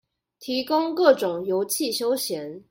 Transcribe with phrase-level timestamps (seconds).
[0.39, 2.59] 提供各種遊憩休閒